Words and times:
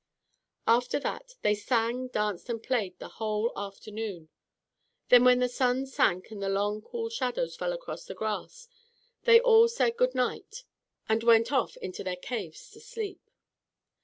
After 0.65 0.99
that 1.01 1.33
they 1.43 1.53
sang, 1.53 2.07
danced 2.07 2.49
and 2.49 2.63
played 2.63 2.97
the 2.97 3.07
whole 3.19 3.53
afternoon. 3.55 4.29
Then 5.09 5.23
when 5.23 5.37
the 5.37 5.47
sun 5.47 5.85
sank 5.85 6.31
and 6.31 6.41
the 6.41 6.49
long, 6.49 6.81
cool 6.81 7.09
shadows 7.11 7.55
fell 7.55 7.71
across 7.71 8.05
the 8.05 8.15
grass 8.15 8.67
they 9.25 9.39
all 9.39 9.67
said 9.67 9.97
"good 9.97 10.15
night" 10.15 10.63
and 11.07 11.21
went 11.21 11.51
off 11.51 11.77
into 11.77 12.03
their 12.03 12.15
caves 12.17 12.71
to 12.71 12.79
sleep. 12.79 13.21